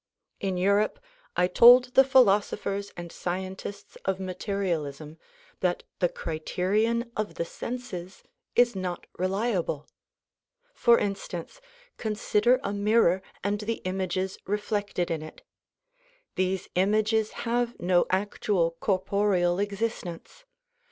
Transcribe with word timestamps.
In 0.39 0.57
Europe 0.57 0.99
I 1.35 1.45
told 1.45 1.93
the 1.93 2.03
philosophers 2.03 2.91
and 2.97 3.11
scientists 3.11 3.97
of 4.03 4.19
materialism 4.19 5.19
that 5.59 5.83
the 5.99 6.09
criterion 6.09 7.11
of 7.15 7.35
the 7.35 7.45
senses 7.45 8.23
is 8.55 8.75
not 8.75 9.05
reliable. 9.19 9.85
For 10.73 10.97
instance, 10.97 11.61
con 11.99 12.15
sider 12.15 12.59
a 12.63 12.73
mirror 12.73 13.21
and 13.43 13.59
the 13.59 13.77
images 13.85 14.39
reflected 14.47 15.11
in 15.11 15.21
it. 15.21 15.43
These 16.33 16.67
images 16.73 17.33
have 17.45 17.79
no 17.79 18.07
actual 18.09 18.71
corporeal 18.81 19.59
existence. 19.59 20.45